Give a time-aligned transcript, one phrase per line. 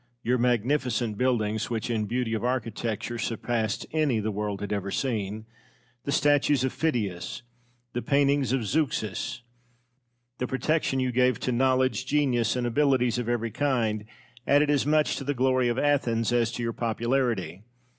[0.23, 5.45] Your magnificent buildings (which in beauty of architecture surpassed any the world had ever seen),
[6.05, 7.43] the statues of Phidias,
[7.93, 9.43] the paintings of Zeuxis,
[10.39, 14.05] the protection you gave to knowledge, genius, and abilities of every kind,
[14.47, 17.61] added as much to the glory of Athens as to your popularity.